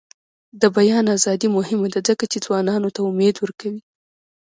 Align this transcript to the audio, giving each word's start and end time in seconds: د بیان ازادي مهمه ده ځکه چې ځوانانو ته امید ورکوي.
د 0.61 0.63
بیان 0.77 1.05
ازادي 1.17 1.47
مهمه 1.57 1.87
ده 1.93 1.99
ځکه 2.09 2.23
چې 2.31 2.37
ځوانانو 2.45 2.89
ته 2.95 2.99
امید 3.09 3.35
ورکوي. 3.39 3.81